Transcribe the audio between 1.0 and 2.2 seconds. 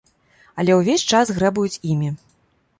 час грэбуюць імі.